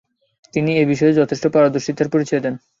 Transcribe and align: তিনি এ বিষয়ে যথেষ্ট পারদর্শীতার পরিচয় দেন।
তিনি 0.53 0.71
এ 0.77 0.89
বিষয়ে 0.91 1.17
যথেষ্ট 1.19 1.45
পারদর্শীতার 1.47 2.11
পরিচয় 2.13 2.41
দেন। 2.41 2.55